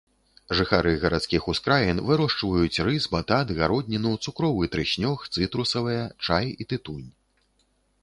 Жыхары 0.59 0.93
гарадскіх 1.03 1.43
ускраін 1.53 2.01
вырошчваюць 2.07 2.81
рыс, 2.89 3.03
батат, 3.17 3.47
гародніну, 3.61 4.17
цукровы 4.27 4.73
трыснёг, 4.77 5.31
цытрусавыя, 5.37 6.03
чай 6.31 6.45
і 6.61 6.73
тытунь. 6.75 7.09